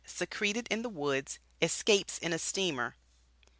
[0.03, 2.95] SECRETED IN THE WOODS ESCAPES IN A STEAMER.